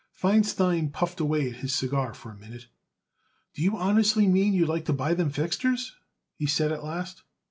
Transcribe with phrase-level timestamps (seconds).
[0.19, 2.65] Feinstein puffed away at his cigar for a minute.
[3.53, 5.95] "Do you honestly mean you'd like to buy them fixtures?"
[6.37, 7.21] he said at last.